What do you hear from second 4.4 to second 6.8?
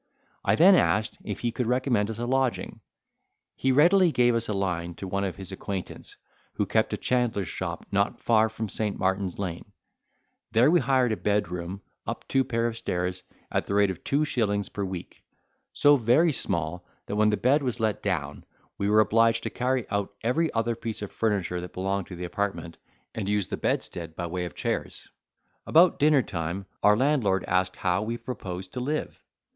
a line to one of his acquaintance who